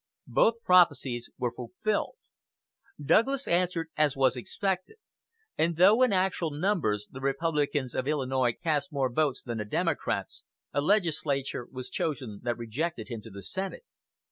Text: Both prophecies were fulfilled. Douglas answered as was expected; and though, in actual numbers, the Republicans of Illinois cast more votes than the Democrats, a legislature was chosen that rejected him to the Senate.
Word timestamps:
Both 0.25 0.63
prophecies 0.63 1.29
were 1.37 1.53
fulfilled. 1.55 2.15
Douglas 2.99 3.47
answered 3.47 3.89
as 3.95 4.17
was 4.17 4.35
expected; 4.35 4.97
and 5.59 5.75
though, 5.77 6.01
in 6.01 6.11
actual 6.11 6.49
numbers, 6.49 7.07
the 7.11 7.21
Republicans 7.21 7.93
of 7.93 8.07
Illinois 8.07 8.53
cast 8.53 8.91
more 8.91 9.13
votes 9.13 9.43
than 9.43 9.59
the 9.59 9.65
Democrats, 9.65 10.43
a 10.73 10.81
legislature 10.81 11.67
was 11.71 11.91
chosen 11.91 12.39
that 12.41 12.57
rejected 12.57 13.09
him 13.09 13.21
to 13.21 13.29
the 13.29 13.43
Senate. 13.43 13.85